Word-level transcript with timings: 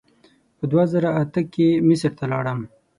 په 0.57 0.63
دوه 0.71 0.83
زره 0.93 1.09
اته 1.21 1.41
کې 1.53 1.67
مصر 1.87 2.11
ته 2.17 2.25
لاړم. 2.31 2.59